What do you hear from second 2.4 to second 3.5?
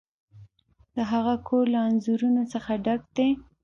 څخه ډک دی.